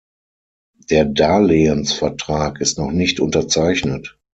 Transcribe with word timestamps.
Der 0.89 1.05
Darlehensvertrag 1.05 2.59
ist 2.59 2.79
noch 2.79 2.89
nicht 2.91 3.19
unterzeichnet. 3.19 4.17